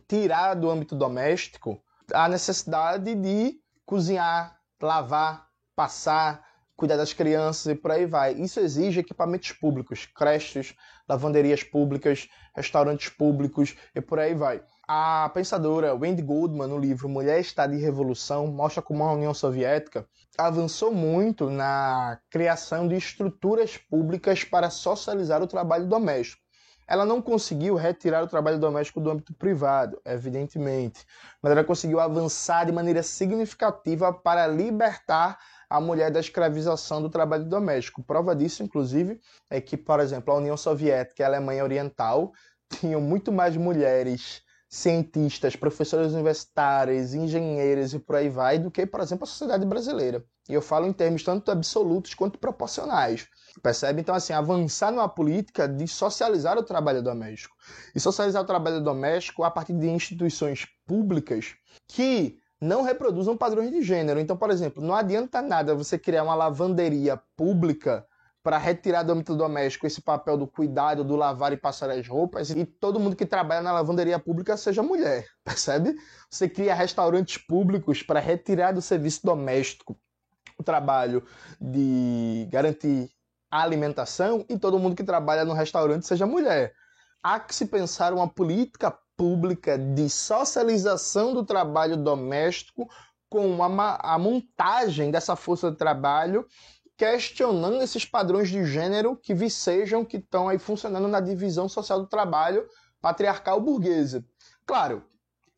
tirar 0.09 0.55
do 0.55 0.71
âmbito 0.71 0.97
doméstico 0.97 1.81
a 2.13 2.29
necessidade 2.29 3.15
de 3.15 3.59
cozinhar, 3.87 4.59
lavar, 4.81 5.47
passar, 5.77 6.45
cuidar 6.77 6.97
das 6.97 7.13
crianças 7.13 7.67
e 7.67 7.75
por 7.75 7.91
aí 7.91 8.05
vai. 8.05 8.33
Isso 8.35 8.61
exige 8.61 9.01
equipamentos 9.01 9.53
públicos, 9.53 10.07
creches, 10.07 10.75
lavanderias 11.09 11.63
públicas, 11.63 12.29
restaurantes 12.55 13.09
públicos 13.09 13.77
e 13.95 14.01
por 14.01 14.19
aí 14.19 14.35
vai. 14.35 14.63
A 14.87 15.31
pensadora 15.33 15.95
Wendy 15.95 16.23
Goldman, 16.23 16.69
no 16.69 16.79
livro 16.79 17.09
Mulher, 17.09 17.41
Estado 17.41 17.75
e 17.75 17.81
Revolução, 17.81 18.49
mostra 18.49 18.83
como 18.83 19.05
a 19.05 19.13
União 19.13 19.33
Soviética 19.33 20.07
avançou 20.39 20.93
muito 20.93 21.49
na 21.49 22.19
criação 22.31 22.89
de 22.89 22.97
estruturas 22.97 23.77
públicas 23.77 24.45
para 24.45 24.71
socializar 24.71 25.43
o 25.43 25.47
trabalho 25.47 25.87
doméstico. 25.87 26.43
Ela 26.87 27.07
não 27.07 27.23
conseguiu 27.23 27.77
retirar 27.77 28.23
o 28.23 28.27
trabalho 28.27 28.59
doméstico 28.59 29.01
do 29.01 29.11
âmbito 29.11 29.33
privado, 29.35 30.01
evidentemente, 30.05 31.07
mas 31.43 31.51
ela 31.51 31.65
conseguiu 31.65 31.99
avançar 31.99 32.67
de 32.67 32.73
maneira 32.73 33.03
significativa 33.03 34.13
para 34.13 34.47
libertar 34.47 35.39
a 35.69 35.81
mulher 35.81 36.11
da 36.11 36.21
escravização 36.21 37.01
do 37.01 37.09
trabalho 37.09 37.45
doméstico. 37.45 38.03
Prova 38.03 38.37
disso, 38.37 38.63
inclusive, 38.63 39.19
é 39.49 39.61
que, 39.63 39.79
por 39.79 39.99
exemplo, 39.99 40.35
a 40.35 40.37
União 40.37 40.57
Soviética 40.57 41.23
e 41.23 41.25
a 41.25 41.29
Alemanha 41.29 41.65
Oriental 41.65 42.33
tinham 42.69 43.01
muito 43.01 43.33
mais 43.33 43.57
mulheres 43.57 44.44
cientistas, 44.75 45.55
professores 45.55 46.13
universitários, 46.13 47.15
engenheiros 47.15 47.95
e 47.95 47.99
por 48.01 48.17
aí 48.17 48.29
vai, 48.29 48.59
do 48.59 48.73
que, 48.73 48.85
por 48.85 49.01
exemplo, 49.01 49.23
a 49.23 49.27
sociedade 49.29 49.65
brasileira. 49.65 50.25
E 50.49 50.53
eu 50.53 50.61
falo 50.61 50.85
em 50.85 50.93
termos 50.93 51.23
tanto 51.23 51.49
absolutos 51.53 52.13
quanto 52.13 52.41
proporcionais. 52.41 53.29
Percebe? 53.63 54.01
Então, 54.01 54.13
assim, 54.13 54.33
avançar 54.33 54.91
numa 54.91 55.09
política 55.09 55.69
de 55.69 55.87
socializar 55.87 56.59
o 56.59 56.63
trabalho 56.65 57.01
doméstico. 57.01 57.55
E 57.95 58.01
socializar 58.01 58.43
o 58.43 58.47
trabalho 58.47 58.83
doméstico 58.83 59.45
a 59.45 59.51
partir 59.51 59.75
de 59.75 59.89
instituições 59.89 60.67
públicas 60.85 61.55
que 61.87 62.37
não 62.61 62.83
reproduzam 62.83 63.37
padrões 63.37 63.71
de 63.71 63.81
gênero. 63.81 64.19
Então, 64.19 64.37
por 64.37 64.51
exemplo, 64.51 64.83
não 64.83 64.97
adianta 64.97 65.41
nada 65.41 65.73
você 65.73 65.97
criar 65.97 66.25
uma 66.25 66.35
lavanderia 66.35 67.17
pública 67.37 68.05
para 68.45 68.59
retirar 68.59 69.03
do 69.03 69.13
âmbito 69.13 69.35
doméstico 69.35 69.87
esse 69.87 70.03
papel 70.03 70.37
do 70.37 70.47
cuidado, 70.47 71.03
do 71.03 71.17
lavar 71.17 71.55
e 71.55 71.57
passar 71.57 71.89
as 71.89 72.07
roupas, 72.07 72.51
e 72.51 72.67
todo 72.67 73.01
mundo 73.01 73.17
que 73.17 73.25
trabalha 73.25 73.63
na 73.63 73.73
lavanderia 73.73 74.19
pública 74.19 74.55
seja 74.55 74.83
mulher, 74.83 75.27
percebe? 75.43 75.97
Você 76.31 76.47
cria 76.47 76.75
restaurantes 76.75 77.39
públicos 77.39 78.03
para 78.03 78.21
retirar 78.21 78.73
do 78.73 78.83
serviço 78.83 79.25
doméstico 79.25 79.99
o 80.59 80.63
trabalho 80.63 81.25
de 81.59 82.47
garantir 82.51 83.11
a 83.51 83.63
alimentação 83.63 84.45
e 84.47 84.59
todo 84.59 84.79
mundo 84.79 84.95
que 84.95 85.03
trabalha 85.03 85.45
no 85.45 85.55
restaurante 85.55 86.07
seja 86.07 86.27
mulher. 86.27 86.75
Há 87.23 87.41
que 87.41 87.55
se 87.55 87.65
pensar 87.65 88.13
uma 88.13 88.29
política 88.29 88.95
pública 89.17 89.79
de 89.79 90.11
socialização 90.11 91.33
do 91.33 91.47
trabalho 91.47 91.97
doméstico 91.97 92.91
com 93.31 93.63
a, 93.63 94.19
montagem 94.19 95.11
dessa 95.11 95.35
força 95.35 95.71
de 95.71 95.79
trabalho 95.79 96.47
questionando 97.05 97.83
esses 97.83 98.07
padrões 98.07 98.49
de 98.49 98.65
gênero 98.65 99.15
que 99.15 99.35
vicejam, 99.35 100.07
que 100.07 100.17
estão 100.17 100.49
aí 100.49 100.59
funcionando 100.59 101.07
na 101.07 101.21
divisão 101.21 101.69
social 101.69 102.01
do 102.01 102.07
trabalho 102.07 102.67
patriarcal 102.99 103.61
burguesa. 103.61 104.25
Claro, 104.65 105.05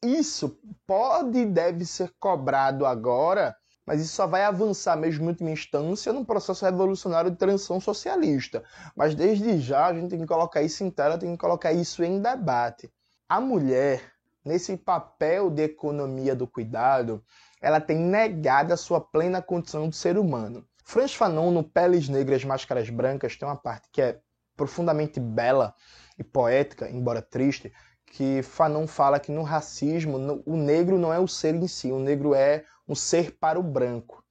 isso 0.03 0.59
pode 0.85 1.39
e 1.39 1.47
deve 1.47 1.85
ser 1.85 2.13
cobrado 2.19 2.85
agora, 2.85 3.55
mas 3.87 4.01
isso 4.01 4.17
só 4.17 4.27
vai 4.27 4.43
avançar 4.43 4.97
mesmo 4.97 5.23
em 5.23 5.29
última 5.29 5.53
instância 5.53 6.13
num 6.13 6.25
processo 6.25 6.65
revolucionário 6.65 7.31
de 7.31 7.37
transição 7.37 7.81
socialista. 7.81 8.65
Mas 8.97 9.15
desde 9.15 9.61
já 9.61 9.87
a 9.87 9.95
gente 9.95 10.11
tem 10.11 10.19
que 10.19 10.27
colocar 10.27 10.63
isso 10.63 10.83
em 10.83 10.91
tela, 10.91 11.17
tem 11.17 11.31
que 11.31 11.39
colocar 11.39 11.73
isso 11.73 12.03
em 12.03 12.21
debate. 12.21 12.93
A 13.29 13.41
mulher, 13.41 14.03
nesse 14.45 14.77
papel 14.77 15.49
de 15.49 15.63
economia 15.63 16.35
do 16.35 16.49
cuidado, 16.49 17.23
ela 17.63 17.81
tem 17.81 17.97
negado 17.97 18.75
a 18.75 18.77
sua 18.77 19.01
plena 19.01 19.41
condição 19.41 19.89
de 19.89 19.95
ser 19.95 20.19
humano. 20.19 20.67
Franz 20.89 21.13
Fanon, 21.13 21.51
no 21.51 21.65
Peles 21.65 22.09
Negras, 22.09 22.45
Máscaras 22.45 22.89
Brancas, 22.89 23.37
tem 23.37 23.47
uma 23.47 23.57
parte 23.57 23.89
que 23.91 24.01
é 24.01 24.21
profundamente 24.57 25.19
bela 25.19 25.75
e 26.17 26.23
poética, 26.23 26.89
embora 26.89 27.21
triste, 27.21 27.73
que 28.07 28.41
Fanon 28.41 28.87
fala 28.87 29.19
que 29.19 29.33
no 29.33 29.43
racismo 29.43 30.17
o 30.47 30.57
negro 30.57 30.97
não 30.97 31.13
é 31.13 31.19
o 31.19 31.27
ser 31.27 31.57
em 31.57 31.67
si, 31.67 31.91
o 31.91 31.99
negro 31.99 32.37
é 32.37 32.65
um 32.89 32.95
ser 32.95 33.33
para 33.33 33.59
o 33.59 33.65
branco. 33.65 34.25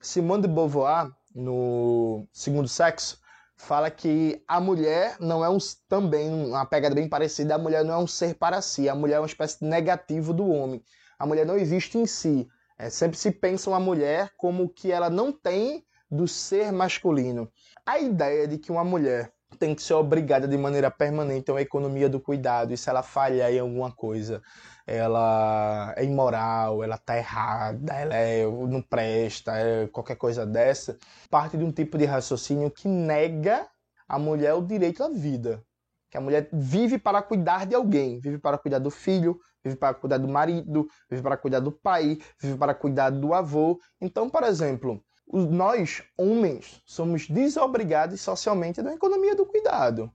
Simone 0.00 0.42
de 0.42 0.48
Beauvoir, 0.48 1.12
no 1.32 2.26
Segundo 2.32 2.66
Sexo, 2.66 3.20
fala 3.56 3.88
que 3.88 4.42
a 4.48 4.60
mulher 4.60 5.16
não 5.20 5.44
é 5.44 5.48
um 5.48 5.58
também 5.88 6.28
uma 6.28 6.66
pegada 6.66 6.92
bem 6.92 7.08
parecida, 7.08 7.54
a 7.54 7.58
mulher 7.58 7.84
não 7.84 7.94
é 7.94 7.98
um 7.98 8.08
ser 8.08 8.34
para 8.34 8.60
si, 8.60 8.88
a 8.88 8.96
mulher 8.96 9.14
é 9.14 9.20
uma 9.20 9.26
espécie 9.26 9.60
de 9.60 9.66
negativo 9.66 10.34
do 10.34 10.50
homem. 10.50 10.82
A 11.16 11.24
mulher 11.24 11.46
não 11.46 11.56
existe 11.56 11.96
em 11.96 12.04
si. 12.04 12.48
É, 12.76 12.90
sempre 12.90 13.16
se 13.16 13.30
pensa 13.30 13.70
uma 13.70 13.78
mulher 13.78 14.32
como 14.36 14.68
que 14.68 14.90
ela 14.90 15.08
não 15.08 15.30
tem 15.30 15.84
do 16.10 16.26
ser 16.26 16.72
masculino. 16.72 17.50
A 17.86 17.98
ideia 17.98 18.48
de 18.48 18.58
que 18.58 18.72
uma 18.72 18.84
mulher 18.84 19.32
tem 19.58 19.74
que 19.74 19.82
ser 19.82 19.94
obrigada 19.94 20.46
de 20.46 20.56
maneira 20.56 20.90
permanente 20.90 21.50
a 21.50 21.54
uma 21.54 21.60
economia 21.60 22.08
do 22.08 22.20
cuidado, 22.20 22.72
e 22.72 22.76
se 22.76 22.88
ela 22.88 23.02
falhar 23.02 23.52
em 23.52 23.58
alguma 23.58 23.90
coisa, 23.90 24.42
ela 24.86 25.92
é 25.96 26.04
imoral, 26.04 26.82
ela 26.82 26.96
tá 26.96 27.16
errada, 27.16 27.92
ela 27.92 28.14
é, 28.14 28.44
não 28.46 28.82
presta, 28.82 29.52
é 29.56 29.86
qualquer 29.88 30.16
coisa 30.16 30.46
dessa, 30.46 30.98
parte 31.28 31.56
de 31.56 31.64
um 31.64 31.72
tipo 31.72 31.98
de 31.98 32.04
raciocínio 32.04 32.70
que 32.70 32.88
nega 32.88 33.66
a 34.08 34.18
mulher 34.18 34.54
o 34.54 34.62
direito 34.62 35.02
à 35.02 35.08
vida. 35.08 35.62
Que 36.10 36.16
a 36.16 36.20
mulher 36.20 36.48
vive 36.52 36.98
para 36.98 37.22
cuidar 37.22 37.66
de 37.66 37.74
alguém, 37.74 38.18
vive 38.18 38.38
para 38.38 38.58
cuidar 38.58 38.80
do 38.80 38.90
filho, 38.90 39.38
vive 39.62 39.76
para 39.76 39.94
cuidar 39.94 40.18
do 40.18 40.26
marido, 40.26 40.88
vive 41.08 41.22
para 41.22 41.36
cuidar 41.36 41.60
do 41.60 41.70
pai, 41.70 42.18
vive 42.40 42.58
para 42.58 42.74
cuidar 42.74 43.10
do 43.10 43.32
avô. 43.32 43.78
Então, 44.00 44.28
por 44.28 44.42
exemplo, 44.42 45.00
nós, 45.32 46.02
homens, 46.18 46.82
somos 46.84 47.28
desobrigados 47.28 48.20
socialmente 48.20 48.82
da 48.82 48.92
economia 48.92 49.34
do 49.34 49.46
cuidado. 49.46 50.12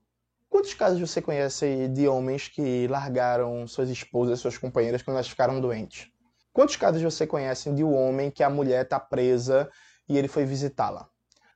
Quantos 0.49 0.73
casos 0.73 0.99
você 0.99 1.21
conhece 1.21 1.87
de 1.89 2.07
homens 2.07 2.47
que 2.47 2.87
largaram 2.87 3.67
suas 3.67 3.89
esposas, 3.89 4.39
suas 4.39 4.57
companheiras 4.57 5.01
quando 5.01 5.15
elas 5.15 5.29
ficaram 5.29 5.59
doentes? 5.59 6.09
Quantos 6.53 6.75
casos 6.75 7.01
você 7.01 7.27
conhece 7.27 7.71
de 7.73 7.83
um 7.83 7.93
homem 7.93 8.31
que 8.31 8.43
a 8.43 8.49
mulher 8.49 8.83
está 8.83 8.99
presa 8.99 9.69
e 10.07 10.17
ele 10.17 10.27
foi 10.27 10.45
visitá-la? 10.45 11.09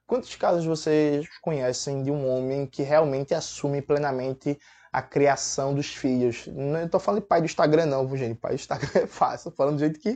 Quantos 0.06 0.36
casos 0.36 0.66
vocês 0.66 1.28
conhecem 1.40 2.02
de 2.02 2.12
um 2.12 2.28
homem 2.28 2.66
que 2.66 2.82
realmente 2.82 3.34
assume 3.34 3.82
plenamente 3.82 4.60
a 4.92 5.02
criação 5.02 5.74
dos 5.74 5.96
filhos? 5.96 6.48
Não 6.48 6.84
estou 6.84 7.00
falando 7.00 7.22
de 7.22 7.28
pai 7.28 7.42
do 7.42 7.46
Instagram, 7.46 7.86
não, 7.86 8.18
gente. 8.18 8.40
Pai 8.40 8.52
do 8.52 8.56
Instagram 8.56 8.90
é 9.04 9.08
fácil. 9.08 9.50
Estou 9.50 9.54
falando 9.54 9.76
do 9.76 9.80
jeito 9.80 10.00
que 10.00 10.16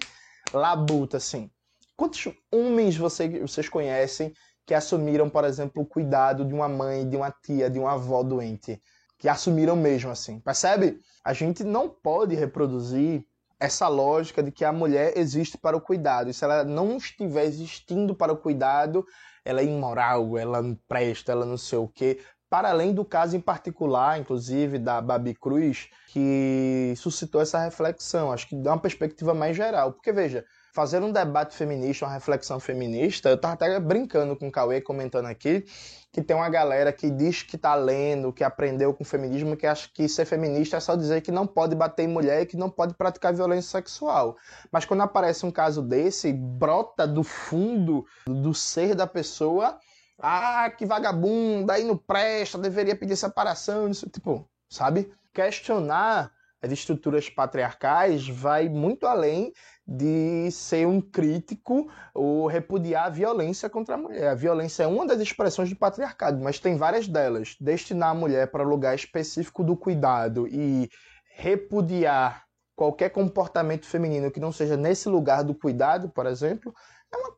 labuta, 0.51 1.17
assim. 1.17 1.49
Quantos 1.95 2.27
homens 2.51 2.97
você, 2.97 3.27
vocês 3.39 3.69
conhecem 3.69 4.33
que 4.65 4.73
assumiram, 4.73 5.29
por 5.29 5.43
exemplo, 5.43 5.83
o 5.83 5.85
cuidado 5.85 6.45
de 6.45 6.53
uma 6.53 6.67
mãe, 6.67 7.07
de 7.07 7.15
uma 7.15 7.31
tia, 7.31 7.69
de 7.69 7.79
uma 7.79 7.93
avó 7.93 8.23
doente? 8.23 8.81
Que 9.17 9.29
assumiram 9.29 9.75
mesmo 9.75 10.11
assim. 10.11 10.39
Percebe? 10.39 10.99
A 11.23 11.33
gente 11.33 11.63
não 11.63 11.89
pode 11.89 12.35
reproduzir 12.35 13.25
essa 13.59 13.87
lógica 13.87 14.43
de 14.43 14.51
que 14.51 14.65
a 14.65 14.73
mulher 14.73 15.17
existe 15.17 15.57
para 15.57 15.77
o 15.77 15.81
cuidado. 15.81 16.29
E 16.29 16.33
se 16.33 16.43
ela 16.43 16.63
não 16.63 16.97
estiver 16.97 17.45
existindo 17.45 18.13
para 18.13 18.33
o 18.33 18.37
cuidado, 18.37 19.05
ela 19.45 19.61
é 19.61 19.65
imoral, 19.65 20.37
ela 20.37 20.61
não 20.61 20.77
presta, 20.87 21.31
ela 21.31 21.45
não 21.45 21.57
sei 21.57 21.77
o 21.77 21.87
quê. 21.87 22.19
Para 22.49 22.69
além 22.69 22.93
do 22.93 23.05
caso 23.05 23.37
em 23.37 23.39
particular, 23.39 24.19
inclusive, 24.19 24.77
da 24.77 25.01
Babi 25.01 25.33
Cruz, 25.33 25.89
que 26.07 26.93
suscitou 26.97 27.41
essa 27.41 27.57
reflexão. 27.59 28.31
Acho 28.31 28.47
que 28.47 28.55
dá 28.55 28.71
uma 28.71 28.81
perspectiva 28.81 29.33
mais 29.33 29.55
geral. 29.55 29.93
Porque, 29.93 30.11
veja, 30.11 30.45
fazer 30.73 31.03
um 31.03 31.11
debate 31.11 31.55
feminista, 31.55 32.05
uma 32.05 32.11
reflexão 32.11 32.59
feminista, 32.59 33.29
eu 33.29 33.35
estava 33.35 33.53
até 33.53 33.79
brincando 33.79 34.35
com 34.35 34.47
o 34.47 34.51
Cauê, 34.51 34.81
comentando 34.81 35.27
aqui, 35.27 35.63
que 36.11 36.19
tem 36.19 36.35
uma 36.35 36.49
galera 36.49 36.91
que 36.91 37.11
diz 37.11 37.43
que 37.43 37.55
está 37.55 37.75
lendo, 37.75 38.33
que 38.33 38.43
aprendeu 38.43 38.91
com 38.91 39.03
o 39.03 39.05
feminismo, 39.05 39.55
que 39.55 39.67
acha 39.67 39.87
que 39.93 40.09
ser 40.09 40.25
feminista 40.25 40.77
é 40.77 40.79
só 40.79 40.95
dizer 40.95 41.21
que 41.21 41.31
não 41.31 41.45
pode 41.45 41.75
bater 41.75 42.03
em 42.03 42.07
mulher 42.07 42.41
e 42.41 42.45
que 42.47 42.57
não 42.57 42.71
pode 42.71 42.95
praticar 42.95 43.33
violência 43.33 43.69
sexual. 43.69 44.35
Mas 44.71 44.83
quando 44.83 45.01
aparece 45.01 45.45
um 45.45 45.51
caso 45.51 45.79
desse, 45.81 46.33
brota 46.33 47.07
do 47.07 47.23
fundo 47.23 48.03
do 48.25 48.51
ser 48.51 48.95
da 48.95 49.05
pessoa, 49.05 49.77
ah, 50.17 50.71
que 50.75 50.87
vagabunda, 50.87 51.73
aí 51.73 51.83
não 51.83 51.97
presta, 51.97 52.57
deveria 52.57 52.95
pedir 52.95 53.15
separação, 53.15 53.87
isso, 53.89 54.09
tipo, 54.09 54.47
sabe? 54.67 55.11
Questionar 55.31 56.31
as 56.63 56.71
estruturas 56.71 57.29
patriarcais 57.29 58.27
vai 58.27 58.69
muito 58.69 59.05
além 59.05 59.51
de 59.85 60.49
ser 60.49 60.87
um 60.87 61.01
crítico 61.01 61.91
ou 62.13 62.47
repudiar 62.47 63.07
a 63.07 63.09
violência 63.09 63.69
contra 63.69 63.95
a 63.95 63.97
mulher. 63.97 64.29
A 64.29 64.33
violência 64.33 64.83
é 64.83 64.87
uma 64.87 65.05
das 65.05 65.19
expressões 65.19 65.69
do 65.69 65.75
patriarcado, 65.75 66.41
mas 66.41 66.59
tem 66.59 66.77
várias 66.77 67.05
delas. 67.05 67.57
Destinar 67.59 68.11
a 68.11 68.13
mulher 68.13 68.49
para 68.49 68.63
lugar 68.63 68.95
específico 68.95 69.61
do 69.61 69.75
cuidado 69.75 70.47
e 70.47 70.89
repudiar 71.35 72.45
qualquer 72.77 73.09
comportamento 73.09 73.85
feminino 73.85 74.31
que 74.31 74.39
não 74.39 74.53
seja 74.53 74.77
nesse 74.77 75.09
lugar 75.09 75.43
do 75.43 75.53
cuidado, 75.53 76.07
por 76.09 76.25
exemplo, 76.25 76.73
é 77.13 77.17
uma 77.17 77.35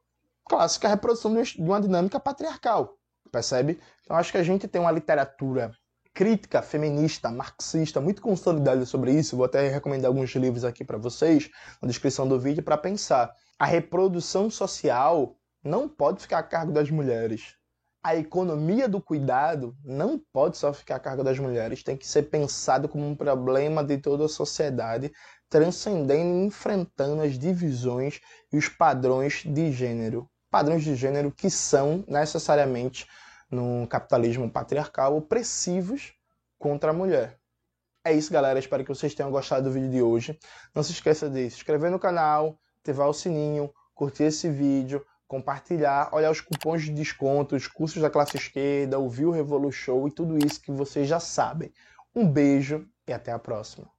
clássica 0.48 0.88
reprodução 0.88 1.34
de 1.34 1.60
uma 1.60 1.82
dinâmica 1.82 2.20
patriarcal, 2.20 2.96
percebe? 3.32 3.79
Então 4.03 4.15
acho 4.15 4.32
que 4.32 4.38
a 4.38 4.44
gente 4.44 4.67
tem 4.67 4.79
uma 4.79 4.91
literatura 4.91 5.72
crítica 6.15 6.62
feminista, 6.62 7.29
marxista, 7.29 8.00
muito 8.00 8.22
consolidada 8.22 8.86
sobre 8.86 9.12
isso. 9.12 9.36
Vou 9.36 9.45
até 9.45 9.67
recomendar 9.67 10.07
alguns 10.07 10.34
livros 10.34 10.63
aqui 10.63 10.86
para 10.86 10.98
vocês 10.98 11.50
na 11.81 11.89
descrição 11.89 12.25
do 12.25 12.39
vídeo 12.39 12.63
para 12.63 12.77
pensar. 12.77 13.36
A 13.60 13.65
reprodução 13.65 14.50
social 14.50 15.36
não 15.62 15.89
pode 15.89 16.22
ficar 16.22 16.39
a 16.39 16.43
cargo 16.43 16.72
das 16.72 16.89
mulheres. 16.89 17.55
A 18.01 18.15
economia 18.15 18.88
do 18.88 19.01
cuidado 19.01 19.75
não 19.84 20.17
pode 20.31 20.57
só 20.57 20.72
ficar 20.72 20.95
a 20.95 21.00
cargo 21.00 21.24
das 21.24 21.38
mulheres, 21.38 21.84
tem 21.84 21.98
que 21.98 22.07
ser 22.07 22.24
pensado 22.24 22.88
como 22.88 23.05
um 23.05 23.15
problema 23.15 23.84
de 23.84 23.98
toda 23.98 24.25
a 24.25 24.29
sociedade, 24.29 25.12
transcendendo 25.50 26.43
e 26.43 26.45
enfrentando 26.45 27.24
as 27.24 27.38
divisões 27.38 28.22
e 28.53 28.57
os 28.57 28.69
padrões 28.69 29.43
de 29.43 29.72
gênero. 29.72 30.29
Padrões 30.50 30.84
de 30.84 30.95
gênero 30.95 31.29
que 31.29 31.50
são 31.50 32.05
necessariamente 32.07 33.05
num 33.49 33.85
capitalismo 33.85 34.49
patriarcal 34.49 35.15
opressivos 35.17 36.13
contra 36.57 36.91
a 36.91 36.93
mulher. 36.93 37.39
É 38.03 38.13
isso, 38.13 38.31
galera. 38.31 38.59
Espero 38.59 38.83
que 38.83 38.89
vocês 38.89 39.15
tenham 39.15 39.31
gostado 39.31 39.63
do 39.63 39.71
vídeo 39.71 39.89
de 39.89 40.01
hoje. 40.01 40.39
Não 40.73 40.83
se 40.83 40.91
esqueça 40.91 41.29
de 41.29 41.49
se 41.49 41.57
inscrever 41.57 41.89
no 41.89 41.99
canal, 41.99 42.59
ativar 42.79 43.09
o 43.09 43.13
sininho, 43.13 43.73
curtir 43.95 44.23
esse 44.25 44.49
vídeo, 44.49 45.03
compartilhar, 45.27 46.13
olhar 46.13 46.29
os 46.29 46.41
cupons 46.41 46.83
de 46.83 46.91
desconto, 46.91 47.55
os 47.55 47.67
cursos 47.67 48.01
da 48.01 48.09
classe 48.09 48.37
esquerda, 48.37 48.99
ouvir 48.99 49.25
o 49.25 49.31
Revolu 49.31 49.71
Show 49.71 50.07
e 50.07 50.11
tudo 50.11 50.37
isso 50.37 50.61
que 50.61 50.71
vocês 50.71 51.07
já 51.07 51.19
sabem. 51.19 51.73
Um 52.15 52.29
beijo 52.31 52.87
e 53.07 53.13
até 53.13 53.31
a 53.31 53.39
próxima. 53.39 53.94